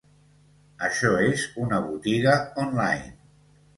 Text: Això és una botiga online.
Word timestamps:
Això 0.87 1.11
és 1.27 1.45
una 1.65 1.81
botiga 1.91 2.35
online. 2.67 3.13